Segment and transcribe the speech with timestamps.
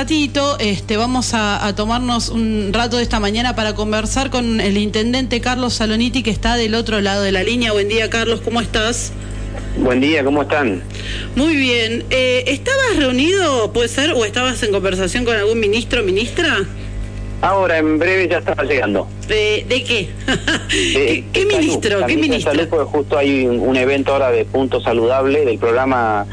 [0.00, 5.42] Patito, este, vamos a, tomarnos un rato de esta mañana para conversar con el intendente
[5.42, 7.72] Carlos Saloniti, que está del otro lado de la línea.
[7.72, 9.12] Buen día, Carlos, ¿cómo estás?
[9.76, 10.82] Buen día, ¿cómo están?
[11.36, 12.06] Muy bien.
[12.08, 16.64] Eh, ¿Estabas reunido, puede ser, o estabas en conversación con algún ministro o ministra?
[17.42, 19.06] Ahora, en breve ya estaba llegando.
[19.28, 20.08] ¿De, qué?
[21.30, 22.06] ¿Qué, ministro?
[22.06, 22.52] ¿Qué ministro?
[22.52, 26.24] Salud, porque justo hay un, evento ahora de Punto Saludable, del programa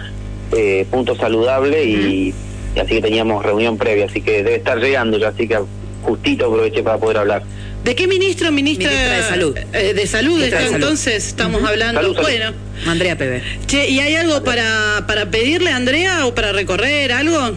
[0.54, 2.34] eh, Punto Saludable, y,
[2.82, 5.60] así que teníamos reunión previa, así que debe estar llegando ya, así que
[6.04, 7.44] justito aproveché para poder hablar.
[7.84, 8.52] ¿De qué ministro?
[8.52, 9.58] Ministra, de Salud.
[9.74, 12.14] Eh, de Salud, entonces estamos hablando.
[12.16, 12.52] Bueno.
[12.86, 13.42] Andrea Pebe.
[13.66, 17.52] Che, ¿y hay algo para, para pedirle a Andrea o para recorrer algo?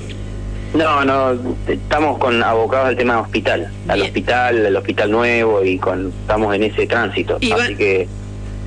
[0.74, 6.12] No, no, estamos con abocados al tema hospital, al hospital, al hospital nuevo y con
[6.20, 8.06] estamos en ese tránsito, así que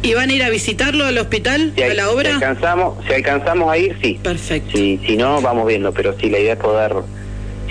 [0.04, 2.30] ¿Y van a ir a visitarlo al hospital, a la obra?
[2.30, 4.20] Si alcanzamos, si alcanzamos a ir, sí.
[4.22, 4.78] Perfecto.
[4.78, 6.94] Si, si no, vamos viendo, pero sí, la idea es poder,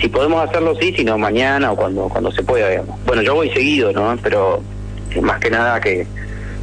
[0.01, 2.99] si podemos hacerlo, sí, si no, mañana o cuando, cuando se pueda, digamos.
[3.05, 4.17] Bueno, yo voy seguido, ¿no?
[4.21, 4.61] Pero
[5.21, 6.07] más que nada que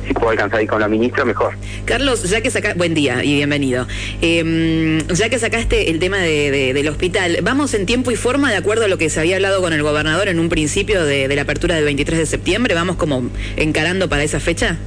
[0.07, 1.55] si puedo alcanzar ahí con la ministra, mejor.
[1.84, 3.87] Carlos, ya que sacaste, buen día y bienvenido.
[4.21, 8.57] Em, ya que sacaste el tema de, del hospital, ¿vamos en tiempo y forma de
[8.57, 11.43] acuerdo a lo que se había hablado con el gobernador en un principio de, la
[11.43, 12.75] apertura del 23 de septiembre?
[12.75, 14.79] ¿Vamos como encarando para esa fecha?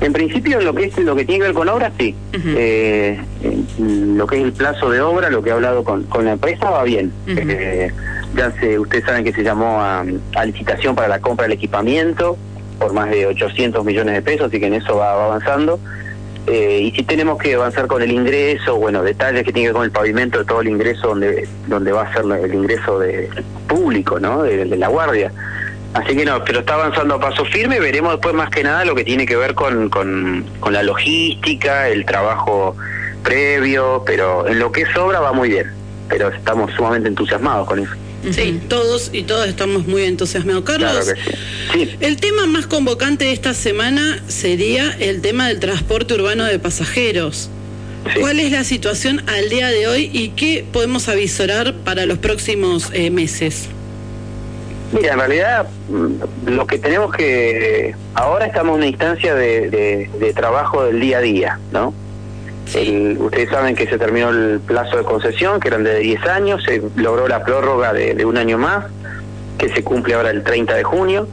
[0.00, 2.14] En principio, lo que es lo que tiene que ver con obras, sí.
[2.32, 3.18] Eh,
[3.78, 6.68] lo que es el plazo de obra, lo que he hablado con, con la empresa,
[6.70, 7.12] va bien.
[7.26, 7.90] Eh,
[8.36, 12.36] ya se, ustedes saben que se llamó a, a licitación para la compra del equipamiento
[12.78, 15.78] por más de 800 millones de pesos, así que en eso va, avanzando.
[16.46, 19.74] Eh, y si tenemos que avanzar con el ingreso, bueno, detalles que tienen que ver
[19.74, 23.30] con el pavimento de todo el ingreso donde donde va a ser el ingreso de
[23.66, 24.42] público, ¿no?
[24.42, 25.32] De, la guardia.
[25.94, 28.96] Así que no, pero está avanzando a paso firme, veremos después más que nada lo
[28.96, 32.76] que tiene que ver con, con, con la logística, el trabajo
[33.22, 35.72] previo, pero en lo que es obra va muy bien,
[36.08, 37.92] pero estamos sumamente entusiasmados con eso.
[38.30, 40.64] Sí, todos y todas estamos muy entusiasmados.
[40.64, 41.12] Carlos,
[42.00, 47.50] el tema más convocante de esta semana sería el tema del transporte urbano de pasajeros.
[48.18, 52.90] ¿Cuál es la situación al día de hoy y qué podemos avisorar para los próximos
[52.92, 53.68] eh, meses?
[54.94, 57.94] Mira, en realidad mm, lo que tenemos que...
[58.14, 61.92] Ahora estamos en una instancia de trabajo del día a día, ¿no?
[63.18, 66.82] ustedes saben que se terminó el plazo de concesión, que eran de 10 años, se
[66.96, 68.86] logró la prórroga de, un año más,
[69.58, 71.28] que se cumple ahora el 30 de junio.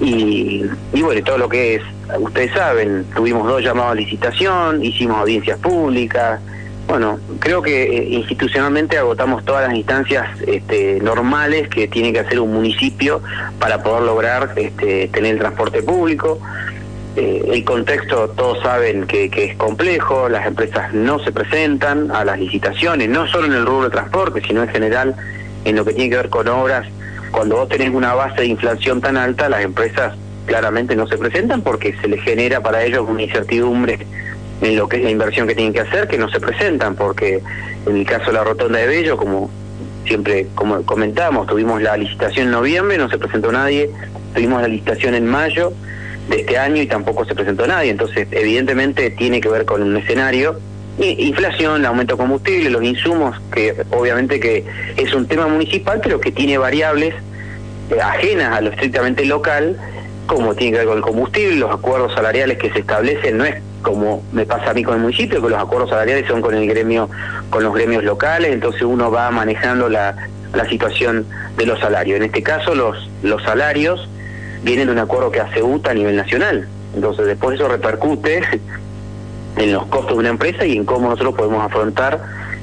[0.00, 1.82] Y, y bueno, todo lo que es,
[2.18, 6.40] ustedes saben, tuvimos dos llamados a licitación, hicimos audiencias públicas.
[6.86, 12.38] Bueno, creo que eh, institucionalmente agotamos todas las instancias este, normales que tiene que hacer
[12.40, 13.22] un municipio
[13.58, 16.40] para poder lograr este, tener el transporte público.
[17.16, 22.38] Eh, el contexto todos saben que, es complejo, las empresas no se presentan a las
[22.38, 25.16] licitaciones, no solo en el rubro de transporte, sino en general
[25.64, 26.86] en lo que tiene que ver con obras.
[27.30, 30.14] Cuando vos tenés una base de inflación tan alta, las empresas
[30.46, 34.06] claramente no se presentan porque se les genera para ellos una incertidumbre
[34.64, 37.42] en lo que es la inversión que tienen que hacer, que no se presentan, porque
[37.86, 39.50] en el caso de la rotonda de Bello, como
[40.06, 43.90] siempre como comentamos, tuvimos la licitación en noviembre, no se presentó nadie,
[44.34, 45.72] tuvimos la licitación en mayo,
[46.28, 47.90] de este año y tampoco se presentó nadie.
[47.90, 50.58] Entonces, evidentemente tiene que ver con un escenario.
[50.98, 54.64] Inflación, aumento de combustible, los insumos, que obviamente que
[54.96, 57.14] es un tema municipal, pero que tiene variables
[57.90, 59.76] eh, ajenas a lo estrictamente local,
[60.26, 63.56] como tiene que ver con el combustible, los acuerdos salariales que se establecen, no es
[63.84, 66.66] como me pasa a mí con el municipio, que los acuerdos salariales son con el
[66.66, 67.08] gremio,
[67.50, 70.16] con los gremios locales, entonces uno va manejando la,
[70.68, 72.16] situación de los salarios.
[72.16, 74.08] En este caso, los, los salarios
[74.62, 76.66] vienen de un acuerdo que hace UTA a nivel nacional.
[76.94, 78.42] Entonces después eso repercute
[79.56, 82.20] en los costos de una empresa y en cómo nosotros podemos afrontar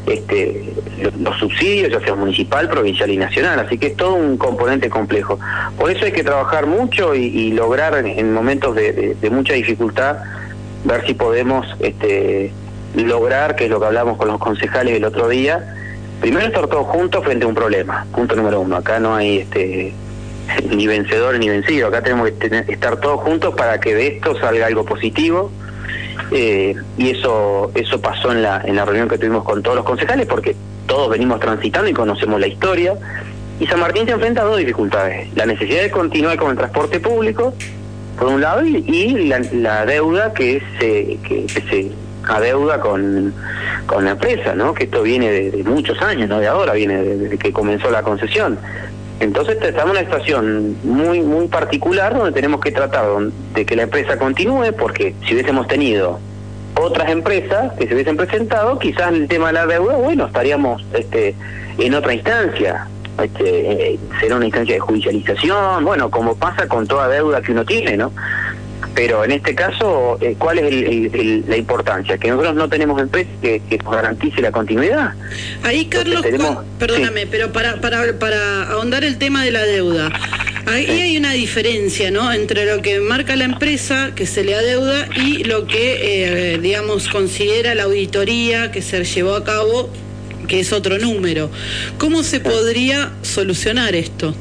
[0.07, 0.73] este,
[1.19, 3.59] los subsidios, ya sea municipal, provincial y nacional.
[3.59, 5.39] Así que es todo un componente complejo.
[5.77, 10.17] Por eso hay que trabajar mucho y, lograr en, momentos de, mucha dificultad
[10.83, 12.51] ver si podemos este,
[12.95, 15.75] lograr, que es lo que hablamos con los concejales el otro día,
[16.19, 18.05] primero estar todos juntos frente a un problema.
[18.13, 18.77] Punto número uno.
[18.77, 19.93] Acá no hay este,
[20.69, 21.87] ni vencedor ni vencido.
[21.87, 25.51] Acá tenemos que estar todos juntos para que de esto salga algo positivo.
[26.31, 29.85] Eh, y eso eso pasó en la, en la reunión que tuvimos con todos los
[29.85, 30.55] concejales, porque
[30.87, 32.95] todos venimos transitando y conocemos la historia.
[33.59, 35.29] Y San Martín se enfrenta a dos dificultades.
[35.35, 37.53] La necesidad de continuar con el transporte público,
[38.17, 41.91] por un lado, y, la, deuda que se, que, se
[42.27, 43.33] adeuda con,
[43.85, 44.73] con la empresa, ¿no?
[44.73, 48.57] que esto viene de, muchos años, no de ahora, viene desde que comenzó la concesión.
[49.19, 53.05] Entonces estamos en una situación muy muy particular donde tenemos que tratar
[53.53, 56.19] de que la empresa continúe, porque si hubiésemos tenido
[56.75, 61.35] otras empresas que se hubiesen presentado, quizás el tema de la deuda, bueno, estaríamos este,
[61.77, 62.87] en otra instancia.
[63.23, 67.97] Este, será una instancia de judicialización, bueno, como pasa con toda deuda que uno tiene,
[67.97, 68.11] ¿no?
[68.93, 72.17] Pero en este caso, eh, ¿cuál es la importancia?
[72.17, 75.13] Que nosotros no tenemos empresa que, que nos garantice la continuidad.
[75.63, 76.25] Ahí, Carlos,
[76.77, 80.11] perdóname, pero para, para, para ahondar el tema de la deuda,
[80.67, 82.33] ahí hay una diferencia, ¿no?
[82.33, 87.07] Entre lo que marca la empresa que se le adeuda y lo que, eh, digamos,
[87.07, 89.89] considera la auditoría que se llevó a cabo,
[90.47, 91.49] que es otro número.
[91.97, 94.33] ¿Cómo se podría solucionar esto?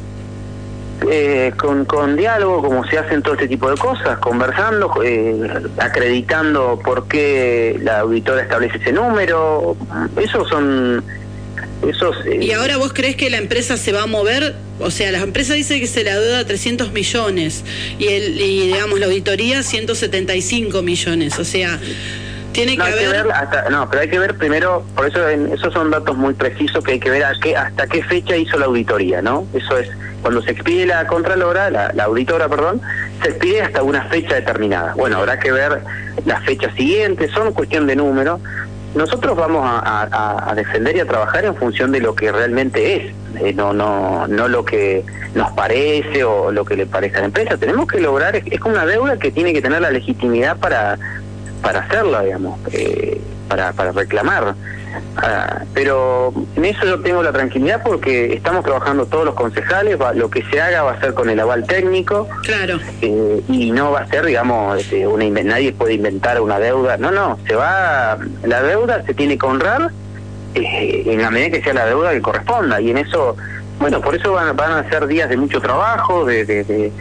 [1.09, 5.49] Eh, con, con diálogo, como se hacen todo este tipo de cosas, conversando, eh,
[5.79, 9.77] acreditando por qué la auditora establece ese número.
[10.21, 11.03] Esos son.
[11.89, 14.55] Esos, eh, ¿Y ahora vos crees que la empresa se va a mover?
[14.79, 17.65] O sea, la empresa dice que se le adeuda 300 millones
[17.99, 21.39] y, el, y digamos, la auditoría 175 millones.
[21.39, 21.81] O sea.
[22.53, 23.27] Tiene que, haber...
[23.71, 27.01] no, pero hay que ver primero, por eso esos son datos muy precisos que hay
[27.01, 29.47] que ver a qué, hasta qué fecha hizo la auditoría, ¿no?
[29.55, 29.89] Eso es
[30.21, 32.81] cuando se expide la contralora, la, auditora, perdón,
[33.23, 34.95] se expide hasta una fecha determinada.
[34.95, 35.81] Bueno, habrá que ver
[36.27, 38.41] las fechas siguientes, son cuestión de número.
[38.95, 43.53] Nosotros vamos a, defender y a trabajar en función de lo que realmente es, eh,
[43.55, 45.05] no, no, no lo que
[45.35, 47.57] nos parece o lo que le parece a la empresa.
[47.57, 50.99] Tenemos que lograr, es, como una deuda que tiene que tener la legitimidad para,
[51.63, 54.55] para hacerla, digamos, eh, para, para reclamar.
[55.17, 60.31] Ah, pero en eso yo tengo la tranquilidad porque estamos trabajando todos los concejales, lo
[60.31, 62.29] que se haga va a ser con el aval técnico.
[62.43, 62.79] Claro.
[63.01, 66.97] Eh, y no va a ser, digamos, este, una, nadie puede inventar una deuda.
[66.97, 69.91] No, no, se va, la deuda se tiene que honrar
[70.55, 72.81] eh, en la medida que sea la deuda que corresponda.
[72.81, 73.37] Y en eso,
[73.79, 76.93] bueno, por eso van, van a ser días de mucho trabajo, de, de de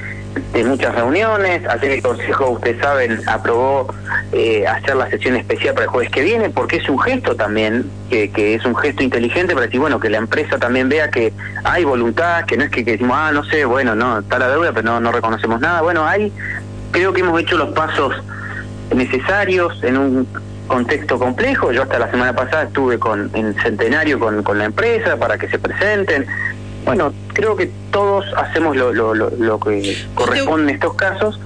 [0.66, 1.68] muchas reuniones.
[1.68, 3.94] Ayer el Consejo, ustedes saben, aprobó
[4.32, 7.90] eh, hacer la sesión especial para el jueves que viene, porque es un gesto también,
[8.10, 11.34] que, que, es un gesto inteligente para decir, bueno, que la empresa también vea que
[11.64, 14.72] hay voluntad, que no es que, decimos, ah, no sé, bueno, no, está la deuda,
[14.74, 15.82] pero no, no reconocemos nada.
[15.82, 16.32] Bueno, hay,
[16.92, 18.14] creo que hemos hecho los pasos
[18.94, 20.28] necesarios en un
[20.68, 21.72] contexto complejo.
[21.72, 25.50] Yo hasta la semana pasada estuve con en Centenario con, con la empresa para que
[25.50, 26.26] se presenten.
[26.90, 31.40] Bueno, creo que todos hacemos lo, lo, lo, que corresponde en estos casos,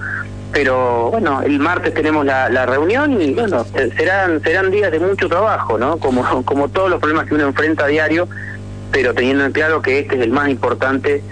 [0.52, 5.28] pero bueno, el martes tenemos la, la, reunión y bueno, serán serán días de mucho
[5.28, 5.98] trabajo, ¿no?
[5.98, 8.26] Como, como todos los problemas que uno enfrenta a diario,
[8.90, 11.22] pero teniendo en claro que este es el más importante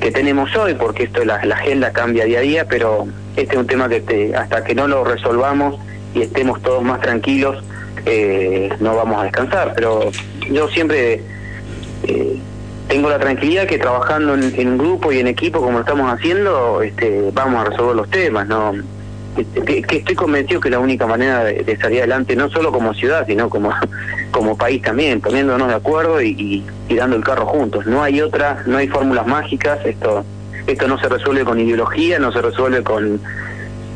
[0.00, 3.58] que tenemos hoy, porque esto la, la agenda cambia día a día, pero este es
[3.58, 5.80] un tema que hasta que no lo resolvamos
[6.14, 7.64] y estemos todos más tranquilos,
[8.04, 9.72] eh, no vamos a descansar.
[9.74, 10.10] Pero
[10.50, 11.22] yo siempre
[12.04, 12.38] eh,
[12.88, 16.82] tengo la tranquilidad que trabajando en, en, grupo y en equipo como lo estamos haciendo,
[16.82, 18.72] este, vamos a resolver los temas, ¿no?
[19.34, 23.48] Que, estoy convencido que la única manera de, salir adelante, no solo como ciudad, sino
[23.48, 23.72] como,
[24.30, 27.86] como país también, poniéndonos de acuerdo y, y, dando el carro juntos.
[27.86, 30.24] No hay otra, no hay fórmulas mágicas, esto,
[30.66, 33.20] esto no se resuelve con ideología, no se resuelve con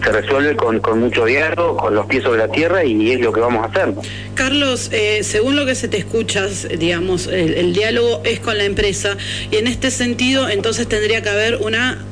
[0.03, 3.33] se resuelve con, con mucho diálogo, con los pies sobre la tierra y es lo
[3.33, 3.95] que vamos a hacer.
[4.35, 9.17] Carlos, eh, según lo que se te escuchas, digamos, el, diálogo es con la empresa
[9.51, 12.05] y en este sentido entonces tendría que haber una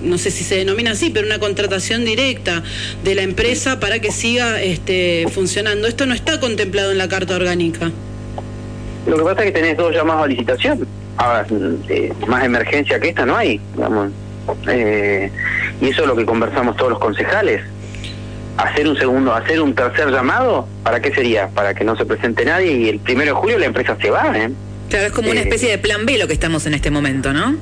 [0.00, 2.62] no sé si se denomina así, pero una contratación directa
[3.04, 5.86] de la empresa para que siga este, funcionando.
[5.86, 7.90] Esto no está contemplado en la Carta Orgánica.
[9.06, 10.86] Lo que pasa es que tenés dos llamados a licitación.
[11.18, 11.46] Ahora,
[11.88, 14.10] eh, más emergencia que esta no hay, digamos.
[14.68, 15.30] Eh,
[15.80, 17.62] y eso es lo que conversamos todos los concejales.
[18.56, 21.48] Hacer un segundo, hacer un tercer llamado, ¿para qué sería?
[21.48, 24.36] Para que no se presente nadie y el primero de julio la empresa se va,
[24.36, 24.50] ¿eh?
[24.88, 27.32] Claro, es como una eh, especie de plan B lo que estamos en este momento,
[27.32, 27.56] ¿no?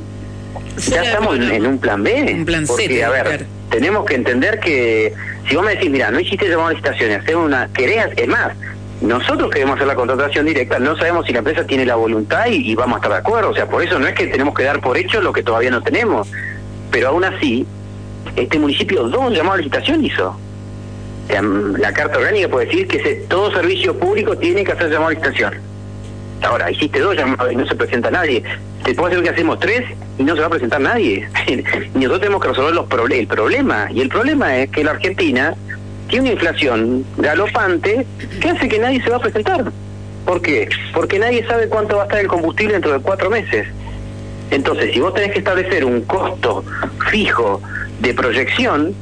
[0.89, 2.35] Ya estamos en, un plan B.
[2.35, 5.13] Un plan porque, a ver, tenemos que entender que
[5.49, 8.53] si vos me decís, mira, no hiciste llamado a licitaciones, hacer una, querés, es más,
[9.01, 12.71] nosotros queremos hacer la contratación directa, no sabemos si la empresa tiene la voluntad y,
[12.71, 13.51] y, vamos a estar de acuerdo.
[13.51, 15.71] O sea, por eso no es que tenemos que dar por hecho lo que todavía
[15.71, 16.29] no tenemos.
[16.91, 17.67] Pero aún así,
[18.35, 20.37] este municipio dos llamados a licitación hizo.
[21.79, 25.55] La carta orgánica puede decir que todo servicio público tiene que hacer llamado a licitación.
[26.43, 28.43] Ahora, hiciste dos llamados y no se presenta nadie.
[28.85, 29.83] Te puedo decir que hacemos tres
[30.19, 31.29] y no se va a presentar nadie.
[31.47, 33.89] y nosotros tenemos que resolver los el problema.
[33.93, 35.55] Y el problema es que la Argentina
[36.09, 38.07] tiene una inflación galopante
[38.41, 39.65] que hace que nadie se va a presentar.
[40.25, 40.69] ¿Por qué?
[40.93, 43.67] Porque nadie sabe cuánto va a estar el combustible dentro de cuatro meses.
[44.51, 46.65] Entonces, si vos tenés que establecer un costo
[47.11, 47.61] fijo
[48.01, 48.95] de proyección,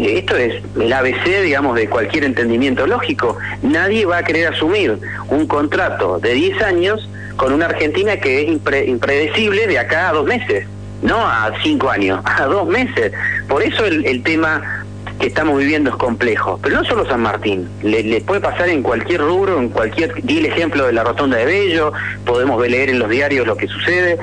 [0.00, 3.36] esto es el ABC, digamos, de cualquier entendimiento lógico.
[3.62, 8.88] Nadie va a querer asumir un contrato de 10 años con una Argentina que es
[8.88, 10.66] impredecible de acá a dos meses,
[11.02, 13.12] no a cinco años, a dos meses.
[13.48, 14.84] Por eso el, el tema
[15.18, 19.20] que estamos viviendo es complejo, pero no solo San Martín, le, puede pasar en cualquier
[19.20, 21.92] rubro, en cualquier, di el ejemplo de la rotonda de Bello,
[22.24, 24.18] podemos leer en los diarios lo que sucede,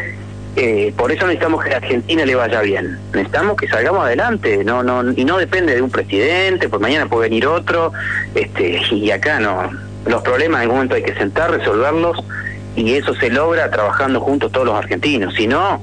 [0.55, 4.84] eh, por eso necesitamos que a Argentina le vaya bien, necesitamos que salgamos adelante, no,
[4.84, 7.93] no, y no depende de un presidente, pues mañana puede venir otro,
[8.36, 9.70] este, y acá no,
[10.05, 12.17] los problemas en algún momento hay que sentar, resolverlos,
[12.75, 15.81] y eso se logra trabajando juntos todos los argentinos, si no,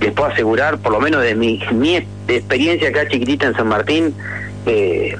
[0.00, 1.96] les puedo asegurar, por lo menos de mi, mi
[2.28, 4.14] experiencia acá chiquitita en San Martín,
[4.66, 5.16] eh,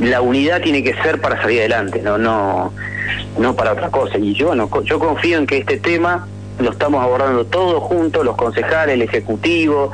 [0.00, 2.72] la unidad tiene que ser para salir adelante, no, no,
[3.38, 4.18] no para otra cosa.
[4.18, 6.26] Y yo no, yo confío en que este tema
[6.58, 9.92] lo estamos abordando todos juntos, los concejales, el ejecutivo,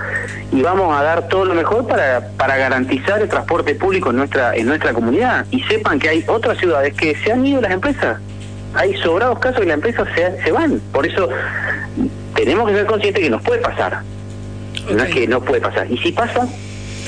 [0.52, 4.54] y vamos a dar todo lo mejor para, para garantizar el transporte público en nuestra,
[4.54, 5.47] en nuestra comunidad.
[5.50, 8.18] Y sepan que hay otras ciudades que se han ido las empresas.
[8.75, 10.80] Hay sobrados casos que las empresas se, se van.
[10.92, 11.28] Por eso
[12.35, 14.02] tenemos que ser conscientes que nos puede pasar.
[14.90, 15.90] No es que no puede pasar.
[15.90, 16.47] Y si pasa,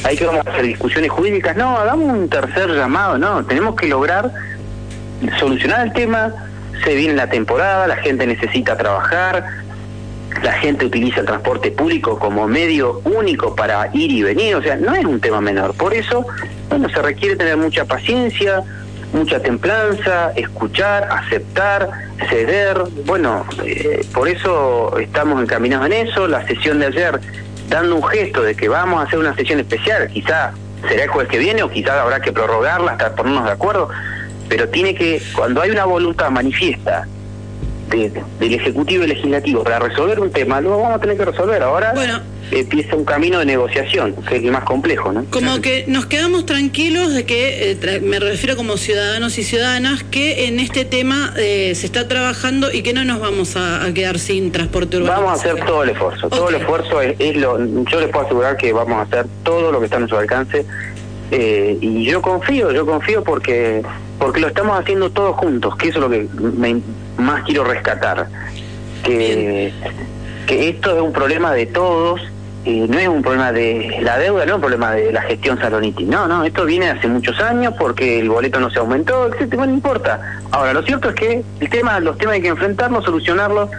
[0.04, 1.56] hay que vamos a hacer discusiones jurídicas.
[1.56, 3.18] No, hagamos un tercer llamado.
[3.18, 4.30] No, tenemos que lograr
[5.38, 6.32] solucionar el tema.
[6.84, 9.44] Se viene la temporada, la gente necesita trabajar,
[10.42, 14.76] la gente utiliza el transporte público como medio único para ir y venir, o sea,
[14.76, 15.74] no es un tema menor.
[15.74, 16.26] Por eso,
[16.68, 18.62] bueno, se requiere tener mucha paciencia,
[19.12, 21.90] mucha templanza, escuchar, aceptar,
[22.28, 22.78] ceder.
[23.04, 26.26] Bueno, eh, por eso estamos encaminados en eso.
[26.26, 27.20] La sesión de ayer,
[27.68, 30.52] dando un gesto de que vamos a hacer una sesión especial, quizá
[30.88, 33.88] será el jueves que viene o quizá habrá que prorrogarla hasta ponernos de acuerdo,
[34.48, 37.06] pero tiene que, cuando hay una voluntad manifiesta
[37.88, 41.62] del Ejecutivo y Legislativo para resolver un tema, lo vamos a tener que resolver.
[41.62, 41.94] Ahora
[42.50, 45.12] empieza un camino de negociación, que es el más complejo.
[45.12, 45.24] ¿no?
[45.26, 50.46] Como que nos quedamos tranquilos de que, eh, me refiero como ciudadanos y ciudadanas, que
[50.46, 54.52] en este tema eh, se está trabajando y que no nos vamos a, quedar sin
[54.52, 55.22] transporte urbano.
[55.22, 58.56] Vamos a hacer todo el esfuerzo, todo el esfuerzo es, lo, yo les puedo asegurar
[58.56, 60.66] que vamos a hacer todo lo que está a nuestro alcance
[61.30, 63.82] eh, y yo confío, yo confío porque
[64.18, 66.80] porque lo estamos haciendo todos juntos, que eso es lo que me,
[67.18, 68.26] más quiero rescatar.
[69.02, 69.72] Que,
[70.46, 72.20] que esto es un problema de todos,
[72.64, 75.58] eh, no es un problema de la deuda, no es un problema de la gestión
[75.58, 76.04] Saloniti.
[76.04, 79.74] No, no, esto viene hace muchos años porque el boleto no se aumentó, etcétera, no
[79.74, 80.40] importa.
[80.50, 83.70] Ahora, lo cierto es que el tema, los temas hay que enfrentarlos, solucionarlos,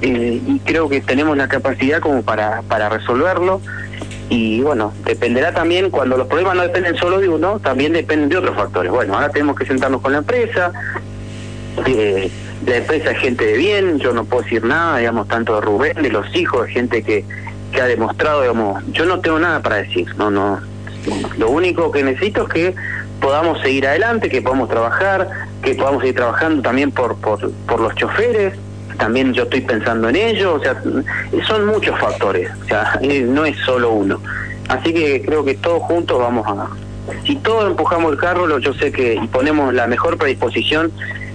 [0.00, 3.60] eh, y creo que tenemos la capacidad como para, para resolverlo
[4.32, 8.38] y bueno, dependerá también, cuando los problemas no dependen solo de uno, también dependen de
[8.38, 8.90] otros factores.
[8.90, 10.72] Bueno, ahora tenemos que sentarnos con la empresa,
[11.84, 12.30] eh,
[12.66, 16.00] la empresa es gente de bien, yo no puedo decir nada, digamos, tanto de Rubén,
[16.00, 17.26] de los hijos, de gente que,
[17.72, 20.60] que ha demostrado, digamos, yo no tengo nada para decir, no, no,
[21.36, 22.74] lo único que necesito es que
[23.20, 25.28] podamos seguir adelante, que podamos trabajar,
[25.62, 28.54] que podamos seguir trabajando también por, por, por los choferes,
[29.02, 30.80] también yo estoy pensando en ello, o sea,
[31.44, 34.20] son muchos factores, o sea, no es solo uno.
[34.68, 36.68] Así que creo que todos juntos vamos a...
[37.26, 40.92] Si todos empujamos el carro, yo sé que y ponemos la mejor predisposición,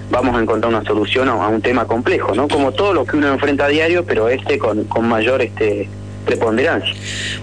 [0.10, 2.48] vamos a encontrar una solución a, un tema complejo, ¿no?
[2.48, 5.90] Como todo lo que uno enfrenta a diario, pero este con, con mayor este
[6.28, 6.94] preponderancia.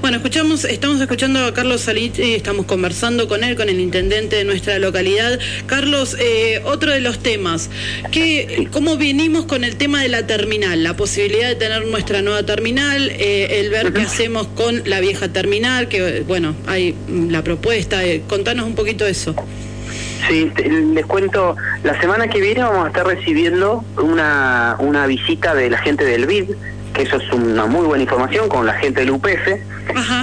[0.00, 4.36] Bueno, escuchamos, estamos escuchando a Carlos Salit, y estamos conversando con él, con el intendente
[4.36, 5.40] de nuestra localidad.
[5.66, 7.70] Carlos, eh, otro de los temas,
[8.12, 10.84] que, ¿cómo venimos con el tema de la terminal?
[10.84, 15.28] La posibilidad de tener nuestra nueva terminal, eh, el ver qué hacemos con la vieja
[15.28, 19.34] terminal, que bueno, hay la propuesta, eh, contanos un poquito eso.
[20.28, 20.50] Sí,
[20.94, 25.78] les cuento, la semana que viene vamos a estar recibiendo una, una visita de la
[25.78, 26.50] gente del BID,
[26.94, 29.48] que eso es una muy buena información con la gente del UPF.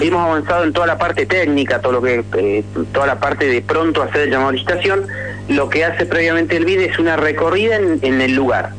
[0.02, 2.64] Hemos avanzado en toda la parte técnica, todo lo que eh,
[2.94, 5.06] toda la parte de pronto hacer el llamado a licitación.
[5.50, 8.72] Lo que hace previamente el BID es una recorrida en, el lugar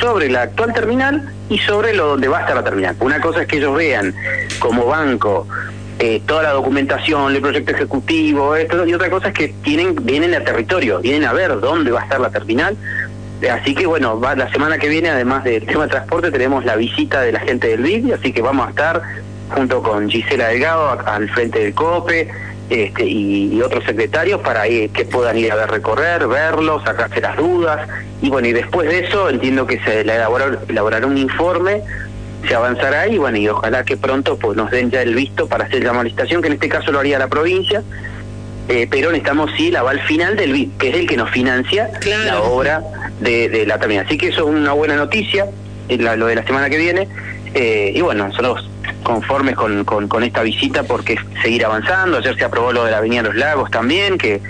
[0.00, 2.96] sobre la actual terminal y sobre lo donde va a estar la terminal.
[3.00, 4.14] Una cosa es que ellos vean
[4.58, 5.46] como banco
[5.98, 10.34] eh, toda la documentación, el proyecto ejecutivo, esto, y otra cosa es que tienen, vienen
[10.34, 12.76] al territorio, vienen a ver dónde va a estar la terminal
[13.50, 16.76] Así que bueno, va, la semana que viene, además del tema de transporte, tenemos la
[16.76, 19.02] visita de la gente del BID, así que vamos a estar
[19.50, 22.30] junto con Gisela Delgado al frente del COPE
[22.70, 27.88] este, y, otros secretarios para que puedan ir a ver recorrer, verlo, sacarse las dudas.
[28.22, 31.82] Y bueno, y después de eso entiendo que se elaborará un informe
[32.46, 35.64] se avanzará y bueno, y ojalá que pronto pues nos den ya el visto para
[35.64, 37.82] hacer la licitación, que en este caso lo haría la provincia,
[38.68, 41.90] eh, pero necesitamos sí el aval final del BID, que es el que nos financia
[42.26, 42.82] la obra
[43.24, 44.06] de, la terminal.
[44.06, 45.46] Así que eso es una buena noticia,
[45.88, 47.08] lo de la semana que viene.
[47.54, 48.68] Eh, y bueno, nosotros
[49.02, 52.18] conformes con, con, esta visita porque seguir avanzando.
[52.18, 54.40] Ayer se aprobó lo de la Avenida de los Lagos también, que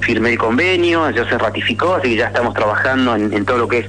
[0.00, 3.78] firmé el convenio, ayer se ratificó, así que ya estamos trabajando en, todo lo que
[3.80, 3.86] es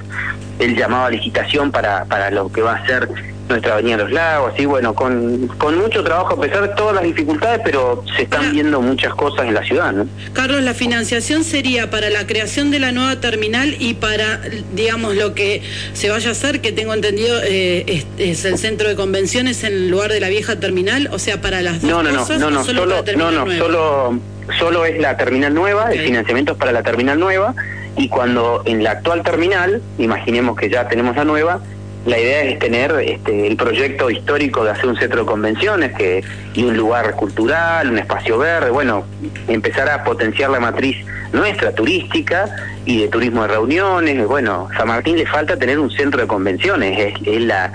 [0.58, 3.08] el llamado a licitación para, para lo que va a ser
[3.52, 7.04] nuestra Avenida Los Lagos, así bueno, con, con mucho trabajo a pesar de todas las
[7.04, 9.92] dificultades, pero se están viendo muchas cosas en la ciudad.
[9.92, 10.06] ¿no?
[10.32, 14.40] Carlos, la financiación sería para la creación de la nueva terminal y para,
[14.74, 18.96] digamos, lo que se vaya a hacer, que tengo entendido eh, es, el centro de
[18.96, 22.40] convenciones en lugar de la vieja terminal, o sea, para las dos no, no, cosas,
[22.40, 24.20] no, no, solo, no, no, solo,
[24.58, 27.54] solo es la terminal nueva, el financiamiento es para la terminal nueva
[27.96, 31.60] y cuando en la actual terminal, imaginemos que ya tenemos la nueva,
[32.04, 36.24] la idea es tener este, el proyecto histórico de hacer un centro de convenciones que,
[36.54, 39.04] y un lugar cultural, un espacio verde, bueno,
[39.46, 40.96] empezar a potenciar la matriz
[41.32, 42.46] nuestra turística
[42.84, 44.26] y de turismo de reuniones.
[44.26, 47.72] Bueno, San Martín le falta tener un centro de convenciones, es, es la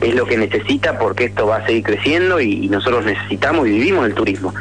[0.00, 4.06] es lo que necesita porque esto va a seguir creciendo y, nosotros necesitamos y vivimos
[4.06, 4.54] el turismo.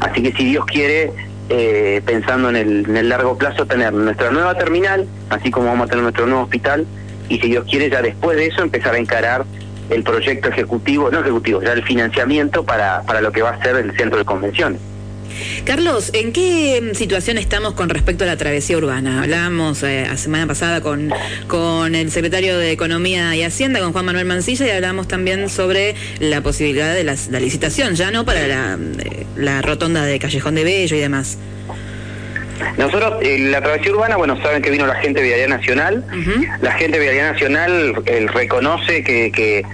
[0.00, 1.12] Así que si Dios quiere,
[1.48, 5.86] eh, pensando en el, en el largo plazo, tener nuestra nueva terminal, así como vamos
[5.86, 6.86] a tener nuestro nuevo hospital,
[7.28, 9.44] y si Dios quiere ya después de eso empezar a encarar
[9.90, 13.76] el proyecto ejecutivo, no ejecutivo, ya el financiamiento para, para lo que va a ser
[13.76, 14.80] el centro de convenciones.
[15.64, 19.22] Carlos, ¿en qué situación estamos con respecto a la travesía urbana?
[19.22, 21.12] Hablábamos eh, la semana pasada con,
[21.48, 25.94] con el secretario de Economía y Hacienda, con Juan Manuel Mancilla, y hablamos también sobre
[26.20, 30.64] la posibilidad de la, licitación, ya no para la, eh, la rotonda de Callejón de
[30.64, 31.38] Bello y demás.
[32.76, 36.04] Nosotros, eh, la travesía urbana, bueno, saben que vino la gente de Vialidad Nacional.
[36.60, 37.94] La gente de Vialidad Nacional
[38.32, 39.64] reconoce que, que,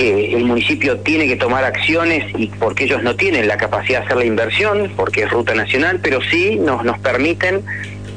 [0.00, 4.16] el municipio tiene que tomar acciones y porque ellos no tienen la capacidad de hacer
[4.16, 7.62] la inversión, porque es ruta nacional, pero sí nos, nos permiten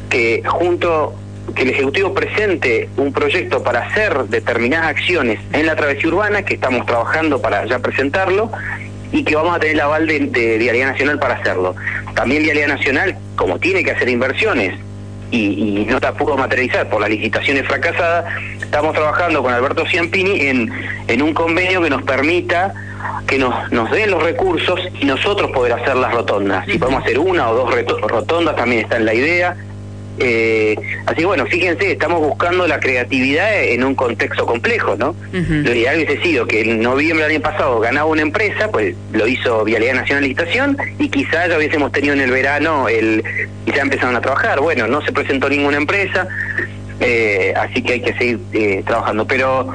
[0.09, 1.13] que junto
[1.55, 6.53] que el Ejecutivo presente un proyecto para hacer determinadas acciones en la travesía urbana, que
[6.53, 8.49] estamos trabajando para ya presentarlo,
[9.13, 11.75] y que vamos a tener el aval de, de Vialidad Nacional para hacerlo.
[12.15, 14.73] También Vialidad Nacional, como tiene que hacer inversiones
[15.31, 18.25] y, no está pudo materializar por las licitaciones fracasadas,
[18.61, 20.71] estamos trabajando con Alberto Ciampini en,
[21.07, 22.73] en un convenio que nos permita
[23.27, 26.65] que nos, nos den los recursos y nosotros poder hacer las rotondas.
[26.65, 29.57] Si podemos hacer una o dos rotondas también está en la idea,
[30.19, 35.15] eh, así bueno, fíjense, estamos buscando la creatividad en un contexto complejo, ¿no?
[35.31, 39.27] Lo ideal hubiese sido que en noviembre del año pasado ganaba una empresa, pues lo
[39.27, 43.23] hizo Vialidad Nacional Licitación y quizás ya hubiésemos tenido en el verano el
[43.65, 44.59] y ya empezaron a trabajar.
[44.59, 46.27] Bueno, no se presentó ninguna empresa,
[46.99, 49.25] eh, así que hay que seguir eh, trabajando.
[49.25, 49.73] Pero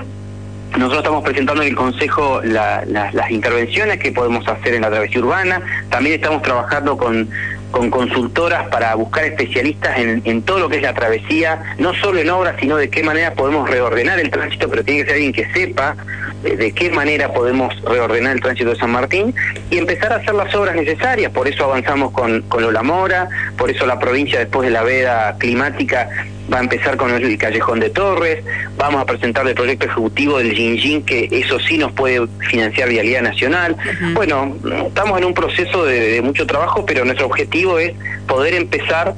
[0.72, 5.62] nosotros estamos presentando en el Consejo las intervenciones que podemos hacer en la travesía urbana.
[5.88, 7.28] También estamos trabajando con
[7.70, 12.30] con consultoras para buscar especialistas en, todo lo que es la travesía, no solo en
[12.30, 15.52] obras, sino de qué manera podemos reordenar el tránsito, pero tiene que ser alguien que
[15.52, 15.96] sepa
[16.42, 19.34] de qué manera podemos reordenar el tránsito de San Martín
[19.70, 21.32] y empezar a hacer las obras necesarias.
[21.32, 25.36] Por eso avanzamos con, con Lola Mora, por eso la provincia después de la veda
[25.38, 26.08] climática
[26.52, 28.42] va a empezar con el Callejón de Torres,
[28.76, 33.22] vamos a presentar el proyecto ejecutivo del Jinjin, que eso sí nos puede financiar Vialidad
[33.22, 33.76] Nacional.
[34.14, 37.92] Bueno, estamos en un proceso de, mucho trabajo, pero nuestro objetivo es
[38.26, 39.14] poder empezar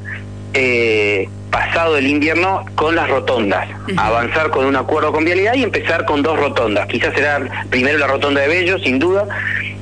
[0.54, 6.04] eh, pasado el invierno con las rotondas, avanzar con un acuerdo con Vialidad y empezar
[6.04, 6.86] con dos rotondas.
[6.86, 9.26] Quizás será primero la rotonda de Bello, sin duda,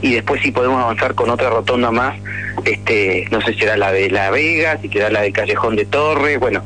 [0.01, 2.19] y después sí podemos avanzar con otra rotonda más,
[2.65, 5.85] este, no sé si será la de La Vega, si será la de Callejón de
[5.85, 6.63] Torres, bueno,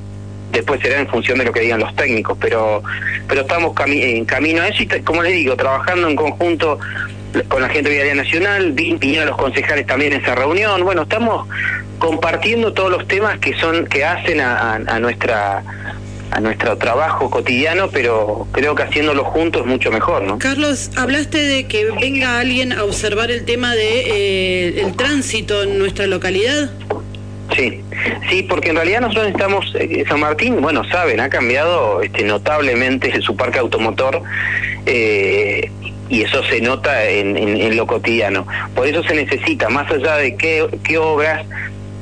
[0.52, 2.82] después será en función de lo que digan los técnicos, pero
[3.28, 6.78] pero estamos en camino a eso y como les digo, trabajando en conjunto
[7.48, 11.48] con la gente de Vialidad Nacional, vinieron los concejales también en esa reunión, bueno, estamos
[12.02, 15.62] compartiendo todos los temas que son que hacen a, nuestra
[16.32, 20.38] a nuestro trabajo cotidiano, pero creo que haciéndolo juntos es mucho mejor, ¿no?
[20.38, 25.78] Carlos, hablaste de que venga alguien a observar el tema de eh, el tránsito en
[25.78, 26.72] nuestra localidad.
[27.54, 27.82] Sí,
[28.28, 33.20] sí, porque en realidad nosotros estamos, eh, San Martín, bueno, saben, ha cambiado este, notablemente
[33.20, 34.22] su parque automotor
[34.86, 35.70] eh,
[36.08, 38.44] y eso se nota en, lo cotidiano.
[38.74, 41.46] Por eso se necesita, más allá de qué, qué obras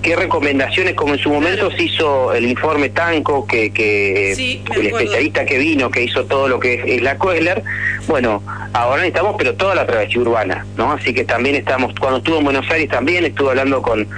[0.03, 5.45] qué recomendaciones, como en su momento se hizo el informe Tanco, que, que el especialista
[5.45, 7.63] que vino, que hizo todo lo que es, la Kohler,
[8.07, 10.93] bueno, ahora necesitamos, pero toda la travesía urbana, ¿no?
[10.93, 14.09] Así que también estamos, cuando estuvo en Buenos Aires también estuve hablando con,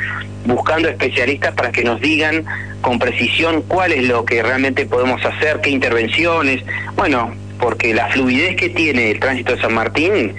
[0.44, 2.44] buscando especialistas para que nos digan
[2.80, 6.62] con precisión cuál es lo que realmente podemos hacer, qué intervenciones,
[6.94, 10.34] bueno, porque la fluidez que tiene el tránsito de San Martín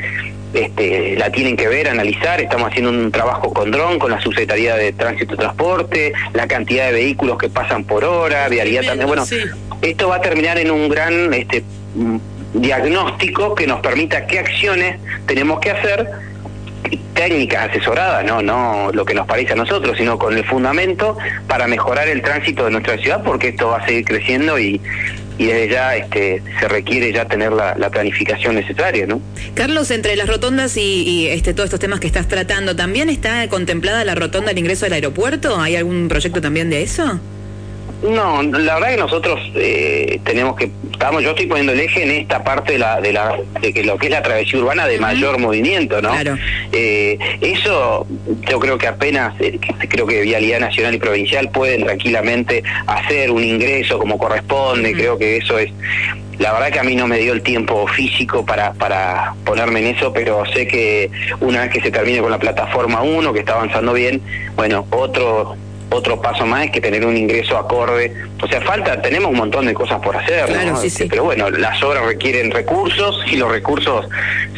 [0.53, 2.41] este, la tienen que ver, analizar.
[2.41, 6.87] Estamos haciendo un trabajo con dron, con la Subsecretaría de Tránsito y Transporte, la cantidad
[6.87, 9.07] de vehículos que pasan por hora, vialidad también.
[9.07, 9.25] Bueno,
[9.81, 11.63] esto va a terminar en un gran este,
[11.95, 12.17] mm,
[12.53, 16.07] diagnóstico que nos permita qué acciones tenemos que hacer
[17.13, 21.67] técnicas asesoradas, no, no lo que nos parece a nosotros, sino con el fundamento para
[21.67, 24.81] mejorar el tránsito de nuestra ciudad, porque esto va a seguir creciendo y,
[25.37, 29.21] y desde ya este, se requiere ya tener la, planificación necesaria, ¿no?
[29.53, 34.03] Carlos, entre las rotondas y, este, todos estos temas que estás tratando, ¿también está contemplada
[34.03, 35.59] la rotonda al ingreso al aeropuerto?
[35.59, 37.19] ¿Hay algún proyecto también de eso?
[38.03, 42.11] No, la verdad que nosotros eh, tenemos que estamos yo estoy poniendo el eje en
[42.11, 44.99] esta parte de la de la de que lo que es la travesía urbana de
[44.99, 46.11] mayor movimiento, ¿no?
[46.11, 46.37] Claro.
[46.71, 48.05] Eh, eso
[48.49, 53.43] yo creo que apenas eh, creo que Vialidad Nacional y Provincial pueden tranquilamente hacer un
[53.43, 55.71] ingreso como corresponde, creo que eso es
[56.39, 59.95] la verdad que a mí no me dio el tiempo físico para, para ponerme en
[59.95, 63.53] eso, pero sé que una vez que se termine con la plataforma 1, que está
[63.53, 64.19] avanzando bien,
[64.55, 65.55] bueno, otro
[65.93, 68.13] otro paso más es que tener un ingreso acorde.
[68.41, 70.45] O sea, falta, tenemos un montón de cosas por hacer,
[70.83, 74.07] este, pero bueno, las obras requieren recursos y los recursos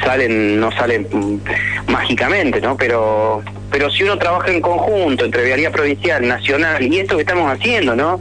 [0.03, 2.77] salen, no salen mm, mágicamente, ¿no?
[2.77, 7.51] Pero pero si uno trabaja en conjunto entre Vialidad Provincial, Nacional y esto que estamos
[7.51, 8.19] haciendo, ¿no?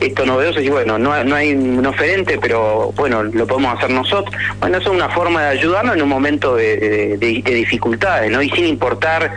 [0.00, 4.34] Esto novedoso y bueno, no, no hay un oferente, pero bueno, lo podemos hacer nosotros.
[4.60, 8.42] Bueno, eso es una forma de ayudarnos en un momento de, de dificultades, ¿no?
[8.42, 9.32] Y sin importar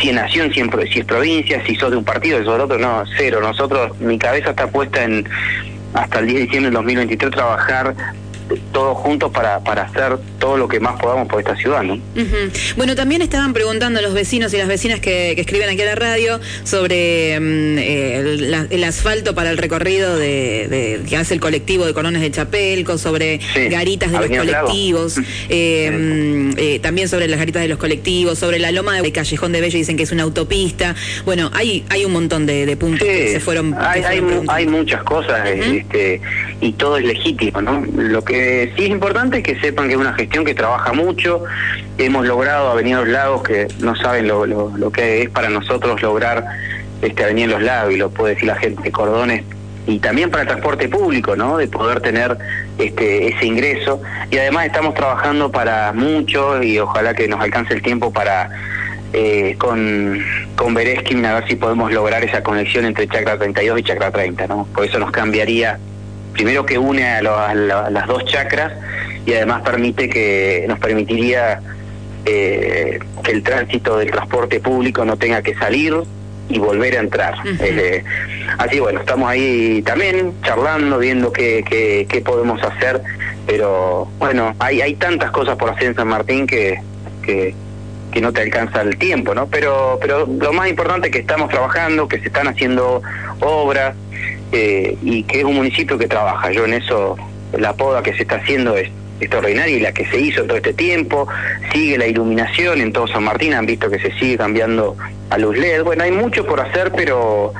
[0.00, 2.62] si es nación, si, si es provincia, si sos de un partido, si sos del
[2.62, 3.40] otro, no, cero.
[3.40, 5.28] Nosotros, mi cabeza está puesta en
[5.94, 7.94] hasta el 10 de diciembre del 2023 trabajar
[8.72, 11.82] todos juntos para, para hacer todo lo que más podamos por esta ciudad.
[11.82, 11.98] ¿no?
[12.76, 16.40] Bueno, también estaban preguntando los vecinos y las vecinas que, escriben aquí a la radio
[16.64, 22.22] sobre mm, eh, el, asfalto para el recorrido de, que hace el colectivo de Colones
[22.22, 25.16] de Chapelco, sobre garitas de los colectivos,
[25.48, 29.52] eh, mm, eh, también sobre las garitas de los colectivos, sobre la loma de Callejón
[29.52, 30.94] de Bello, dicen que es una autopista.
[31.24, 33.74] Bueno, hay, hay un montón de, puntos que se fueron.
[33.78, 34.02] Hay,
[34.48, 36.20] hay, muchas cosas este,
[36.60, 37.84] y todo es legítimo, ¿no?
[37.96, 38.33] Lo que
[38.76, 41.44] sí es importante que sepan que es una gestión que trabaja mucho.
[41.98, 46.44] Hemos logrado Avenida Los Lagos, que no saben lo, lo, que es para nosotros lograr
[47.02, 49.44] este Avenida Los Lagos, y lo puede decir la gente Cordones,
[49.86, 51.58] y también para el transporte público, ¿no?
[51.58, 52.38] De poder tener
[52.78, 54.00] este, ese ingreso.
[54.30, 58.50] Y además estamos trabajando para mucho y ojalá que nos alcance el tiempo para
[59.12, 60.18] eh, con,
[60.56, 64.46] con Bereskin a ver si podemos lograr esa conexión entre Chacra 32 y Chacra 30,
[64.46, 64.66] ¿no?
[64.74, 65.78] Por eso nos cambiaría
[66.34, 68.72] primero que une a, las dos chacras
[69.24, 71.60] y además permite que nos permitiría
[72.26, 75.94] eh, que el tránsito del transporte público no tenga que salir
[76.48, 77.34] y volver a entrar.
[77.60, 78.04] Eh,
[78.58, 81.64] así bueno, estamos ahí también charlando, viendo qué,
[82.08, 83.00] qué, podemos hacer,
[83.46, 86.80] pero bueno, hay, hay tantas cosas por hacer en San Martín que,
[87.22, 87.54] que,
[88.14, 89.48] que no te alcanza el tiempo, ¿no?
[89.48, 93.02] Pero, pero lo más importante es que estamos trabajando, que se están haciendo
[93.40, 93.96] obras,
[94.52, 96.52] eh, y que es un municipio que trabaja.
[96.52, 97.16] Yo en eso,
[97.58, 100.72] la poda que se está haciendo es extraordinaria y la que se hizo todo este
[100.74, 101.26] tiempo,
[101.72, 104.96] sigue la iluminación en todo San Martín, han visto que se sigue cambiando
[105.30, 105.82] a luz LED.
[105.82, 107.52] Bueno, hay mucho por hacer, pero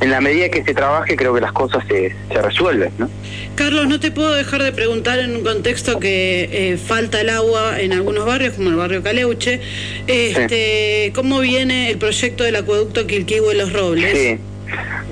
[0.00, 2.92] en la medida que se trabaje creo que las cosas se, se resuelven.
[2.98, 3.08] ¿no?
[3.54, 7.80] Carlos, no te puedo dejar de preguntar en un contexto que eh, falta el agua
[7.80, 9.60] en algunos barrios, como el barrio Caleuche,
[10.06, 14.18] este, ¿cómo viene el proyecto del acueducto Quilquivo y Los Robles?
[14.18, 14.38] Sí.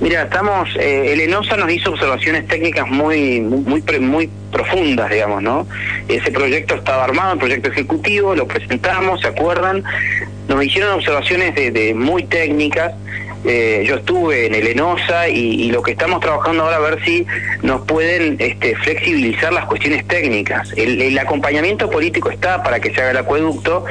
[0.01, 5.67] Mira, estamos, eh, el ENOSA nos hizo observaciones técnicas muy, muy, muy profundas, digamos, ¿no?
[6.09, 9.85] Ese proyecto estaba armado, el proyecto ejecutivo, lo presentamos, ¿se acuerdan?
[10.49, 12.93] Nos hicieron observaciones de, de muy técnicas
[13.45, 17.27] eh, yo estuve en el ENOSA y, lo que estamos trabajando ahora a ver si
[17.63, 20.73] nos pueden este, flexibilizar las cuestiones técnicas.
[20.77, 23.85] El, acompañamiento político está para que se haga el acueducto,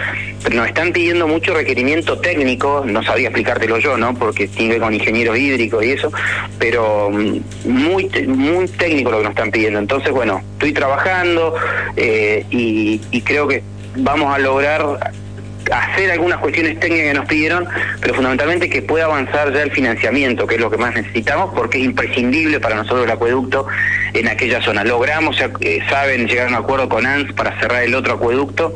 [0.43, 4.13] pero nos están pidiendo mucho requerimiento técnico, no sabía explicártelo yo, ¿no?
[4.13, 6.11] Porque tiene con ingenieros hídricos y eso,
[6.59, 9.79] pero mm, muy, muy técnico lo que nos están pidiendo.
[9.79, 11.55] Entonces, bueno, estoy trabajando
[11.95, 13.63] eh, y creo que
[13.95, 15.11] vamos a lograr
[15.71, 17.67] hacer algunas cuestiones técnicas que nos pidieron,
[18.01, 21.79] pero fundamentalmente que pueda avanzar ya el financiamiento, que es lo que más necesitamos, porque
[21.79, 23.67] es imprescindible para nosotros el acueducto
[24.13, 24.83] en aquella zona.
[24.83, 28.75] Logramos, eh, saben, llegar a un acuerdo con ANS para cerrar el otro acueducto,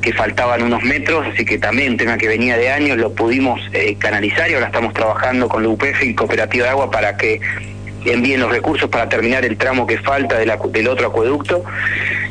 [0.00, 3.60] que faltaban unos metros, así que también un tema que venía de años, lo pudimos
[3.72, 7.40] eh, canalizar y ahora estamos trabajando con la UPF y Cooperativa de Agua para que
[8.04, 11.64] envíen los recursos para terminar el tramo que falta del otro acueducto.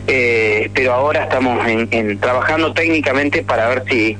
[0.08, 4.18] Eh, pero ahora estamos en, trabajando técnicamente para ver si,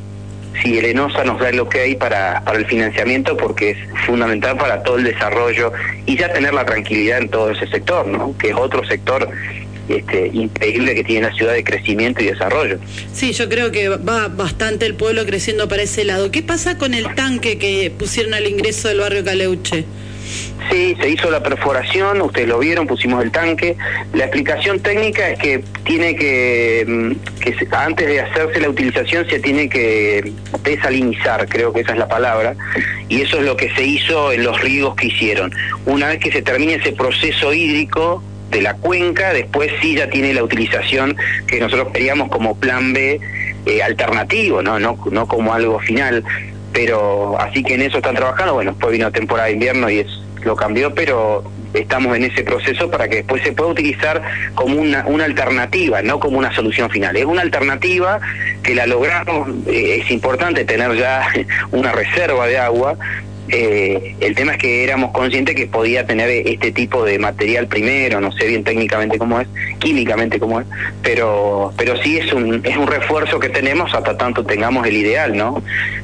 [0.62, 4.98] si el nos da el ok para, para el financiamiento porque es fundamental para todo
[4.98, 5.72] el desarrollo
[6.06, 8.38] y ya tener la tranquilidad en todo ese sector, ¿no?
[8.38, 9.30] que es otro sector
[9.90, 12.78] este, increíble que tiene la ciudad de crecimiento y desarrollo.
[13.12, 16.30] Sí, yo creo que va bastante el pueblo creciendo para ese lado.
[16.30, 19.86] ¿Qué pasa con el tanque que pusieron al ingreso del barrio Caleuche?
[20.70, 23.76] Sí, se hizo la perforación, ustedes lo vieron, pusimos el tanque.
[24.14, 29.40] La explicación técnica es que tiene que, mm, que antes de hacerse la utilización se
[29.40, 30.32] tiene que
[30.64, 32.56] desalinizar, creo que esa es la palabra,
[33.08, 35.52] y eso es lo que se hizo en los riegos que hicieron.
[35.86, 40.34] Una vez que se termine ese proceso hídrico, de la cuenca, después sí ya tiene
[40.34, 41.16] la utilización
[41.48, 43.20] que nosotros queríamos como plan B
[43.66, 44.80] eh, alternativo, ¿no?
[44.80, 46.24] No, no como algo final.
[46.80, 48.54] Pero así que en eso están trabajando.
[48.54, 50.08] Bueno, después vino temporada de invierno y es,
[50.46, 54.22] lo cambió, pero estamos en ese proceso para que después se pueda utilizar
[54.56, 57.18] como una, una alternativa, no como una solución final.
[57.18, 58.22] Es una alternativa
[58.64, 61.28] que la logramos, eh, es importante tener ya
[61.72, 62.96] una reserva de agua,
[63.52, 68.22] eh, el tema es que éramos conscientes que podía tener este tipo de material primero,
[68.22, 69.48] no sé bien técnicamente cómo es,
[69.80, 70.68] químicamente cómo es,
[71.02, 75.36] pero pero sí es un es un refuerzo que tenemos hasta tanto tengamos el ideal,
[75.36, 75.64] ¿no?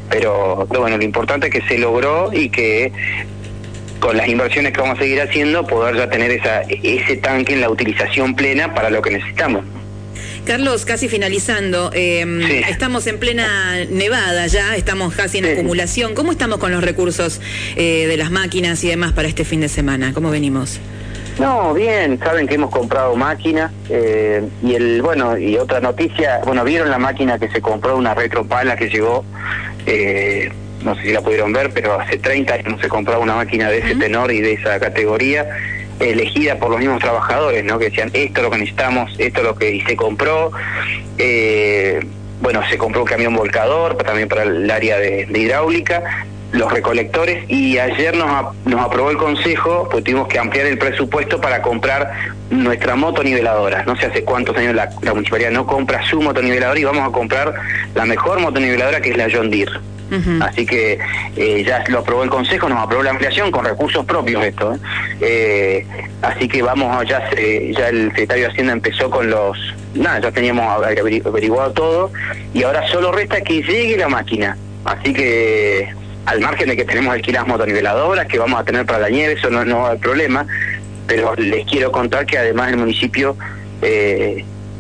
[0.10, 2.91] Pero, bueno, lo importante es que se logró y que
[3.99, 7.62] con las inversiones que vamos a seguir haciendo poder ya tener esa ese tanque en
[7.62, 9.63] la utilización plena para lo que necesitamos.
[10.45, 16.13] Carlos, casi finalizando, em, estamos en plena nevada ya, estamos casi en acumulación.
[16.13, 17.41] ¿Cómo estamos con los recursos
[17.75, 20.13] eh, de las máquinas y demás para este fin de semana?
[20.13, 20.79] ¿Cómo venimos?
[21.39, 26.63] No, bien, saben que hemos comprado máquinas eh, y el bueno y otra noticia, bueno
[26.63, 29.25] vieron la máquina que se compró una retropala que llegó,
[29.88, 30.51] eh,
[30.84, 33.79] no sé si la pudieron ver, pero hace 30 años se compraba una máquina de
[33.79, 35.47] ese tenor y de esa categoría
[35.99, 37.79] elegida por los mismos trabajadores, ¿no?
[37.79, 40.51] Que decían, esto es lo que necesitamos, esto es lo que se compró.
[41.17, 42.05] Eh,
[42.41, 47.79] bueno, se compró un camión volcador también para el área de, hidráulica, los recolectores, y
[47.79, 52.12] ayer nos, nos aprobó el consejo, pues tuvimos que ampliar el presupuesto para comprar
[52.49, 53.84] nuestra motoniveladora.
[53.84, 57.12] No sé hace cuántos años la, la municipalidad no compra su motoniveladora y vamos a
[57.12, 57.53] comprar
[57.93, 59.94] la mejor motoniveladora que es la John Deere.
[60.41, 61.00] Así que
[61.36, 64.74] eh, ya lo aprobó el Consejo, nos aprobó la ampliación con recursos propios esto.
[64.74, 64.78] ¿eh?
[65.22, 65.88] Eh,
[66.22, 69.58] así que vamos, ya, ya el secretario de Hacienda empezó con los...
[69.94, 72.12] Nada, ya teníamos averiguado todo
[72.54, 74.58] y ahora solo resta que llegue la máquina.
[74.84, 75.88] Así que
[76.26, 79.50] al margen de que tenemos alquiladas motoniveladoras que vamos a tener para la nieve, eso
[79.50, 80.46] no, no hay problema,
[81.08, 83.38] pero les quiero contar que además el municipio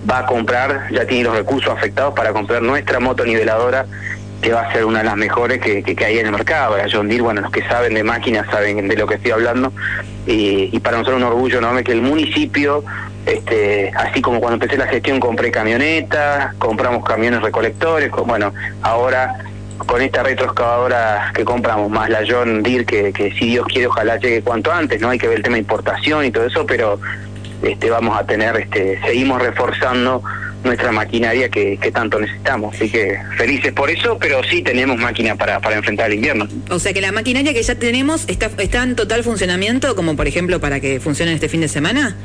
[0.09, 3.85] va a comprar, ya tiene los recursos afectados para comprar nuestra motoniveladora
[4.45, 6.77] que va a ser una de las mejores que, que, hay en el mercado.
[6.77, 9.73] La John Deere, bueno, los que saben de máquinas saben de lo que estoy hablando.
[10.27, 12.83] Y, para nosotros un orgullo enorme que el municipio,
[13.25, 18.53] este, así como cuando empecé la gestión compré camionetas, compramos camiones recolectores, bueno,
[18.83, 19.33] ahora
[19.87, 24.17] con esta retroexcavadora que compramos, más la John Deere, que, que si Dios quiere ojalá
[24.17, 25.09] llegue cuanto antes, ¿no?
[25.09, 26.99] Hay que ver el tema de importación y todo eso, pero
[27.63, 30.21] este, vamos a tener, este, seguimos reforzando
[30.65, 32.75] nuestra maquinaria que, tanto necesitamos.
[32.75, 36.47] Así que felices por eso, pero sí tenemos máquina para, para enfrentar el invierno.
[36.69, 40.27] O sea que la maquinaria que ya tenemos está, está en total funcionamiento, como por
[40.27, 42.15] ejemplo para que funcione este fin de semana.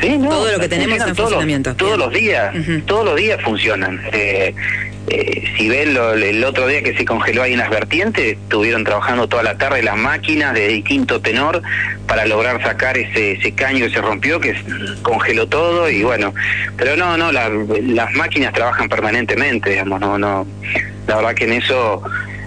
[0.00, 1.74] Sí, no, todo lo que tenemos está en funcionamiento.
[1.74, 2.54] todos los días,
[2.86, 4.00] todos los días funcionan.
[4.12, 4.54] Eh,
[5.08, 9.28] eh, si ven el otro día que se congeló ahí en las vertientes, estuvieron trabajando
[9.28, 11.62] toda la tarde las máquinas de distinto tenor
[12.06, 14.54] para lograr sacar ese, ese caño que se rompió, que
[15.02, 16.34] congeló todo y bueno,
[16.76, 20.46] pero no, no, las máquinas trabajan permanentemente, digamos, no, no,
[21.06, 22.02] la verdad que en eso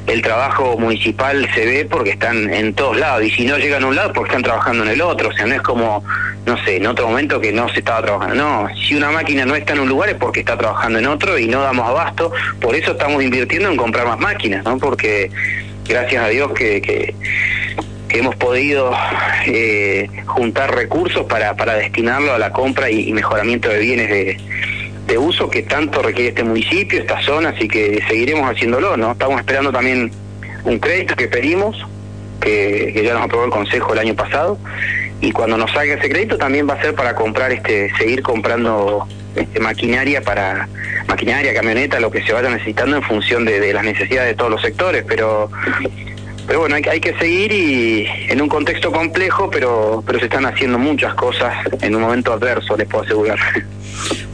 [0.07, 3.87] el trabajo municipal se ve porque están en todos lados y si no llegan a
[3.87, 6.03] un lado porque están trabajando en el otro, o sea, no es como,
[6.45, 9.55] no sé, en otro momento que no se estaba trabajando, no, si una máquina no
[9.55, 12.73] está en un lugar es porque está trabajando en otro y no damos abasto, por
[12.73, 14.77] eso estamos invirtiendo en comprar más máquinas, ¿no?
[14.77, 15.29] Porque
[15.85, 17.13] gracias a Dios que, que,
[18.09, 18.91] hemos podido
[19.45, 24.37] eh, juntar recursos para, para destinarlo a la compra y mejoramiento de bienes de
[25.07, 29.13] de uso que tanto requiere este municipio, esta zona, así que seguiremos haciéndolo, ¿no?
[29.13, 30.11] Estamos esperando también
[30.65, 31.77] un crédito que pedimos,
[32.41, 34.59] que, ya nos aprobó el Consejo el año pasado,
[35.21, 39.07] y cuando nos salga ese crédito también va a ser para comprar, este, seguir comprando
[39.35, 40.67] este, maquinaria para
[41.07, 44.51] maquinaria, camioneta, lo que se vaya necesitando en función de, de las necesidades de todos
[44.51, 45.49] los sectores, pero
[46.47, 50.79] pero bueno, hay, que seguir y en un contexto complejo, pero, pero se están haciendo
[50.79, 53.37] muchas cosas en un momento adverso, les puedo asegurar.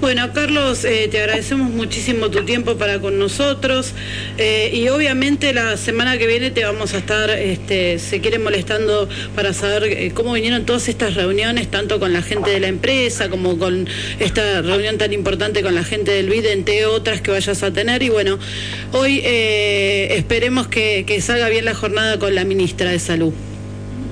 [0.02, 3.94] Bueno, Carlos, eh, te agradecemos muchísimo tu tiempo para con nosotros
[4.38, 9.08] eh, y obviamente la semana que viene te vamos a estar, este, se quiere molestando
[9.34, 13.30] para saber eh, cómo vinieron todas estas reuniones, tanto con la gente de la empresa
[13.30, 13.88] como con
[14.20, 18.04] esta reunión tan importante con la gente del BID, entre otras que vayas a tener.
[18.04, 18.40] Y bueno,
[18.92, 23.34] hoy esperemos que salga bien la jornada con la ministra de Salud.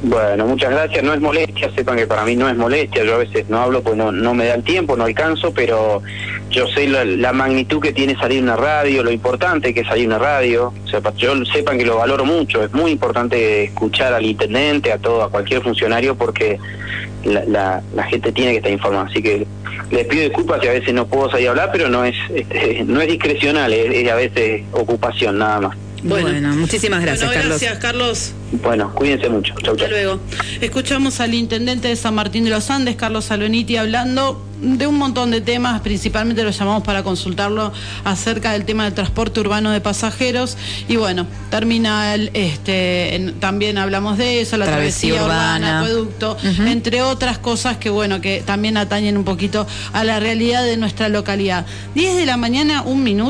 [0.03, 1.03] Bueno, muchas gracias.
[1.03, 3.03] No es molestia, sepan que para mí no es molestia.
[3.03, 6.01] Yo a veces no hablo pues no, no me da el tiempo, no alcanzo, pero
[6.49, 10.17] yo sé la, magnitud que tiene salir una radio, lo importante que es salir una
[10.17, 10.73] radio.
[10.83, 12.63] O sea, yo sepan que lo valoro mucho.
[12.63, 16.57] Es muy importante escuchar al intendente, a todo, a cualquier funcionario, porque
[17.23, 19.05] la, la, gente tiene que estar informada.
[19.05, 19.45] Así que
[19.91, 22.83] les pido disculpas si a veces no puedo salir a hablar, pero no es este,
[22.87, 25.77] no es discrecional, es a veces ocupación nada más.
[26.03, 27.61] Bueno, muchísimas gracias, bueno, Carlos.
[27.61, 28.31] Gracias, Carlos.
[28.63, 29.53] Bueno, cuídense mucho.
[29.61, 30.19] Chau, Hasta luego.
[30.59, 35.31] Escuchamos al intendente de San Martín de los Andes, Carlos Saloniti, hablando de un montón
[35.31, 40.57] de temas, principalmente lo llamamos para consultarlo acerca del tema del transporte urbano de pasajeros.
[40.87, 47.39] Y bueno, termina el, este, también hablamos de eso, la travesía, urbana, acueducto, entre otras
[47.39, 51.65] cosas que bueno, que también atañen un poquito a la realidad de nuestra localidad.
[51.95, 53.21] 10 de la mañana, un minuto.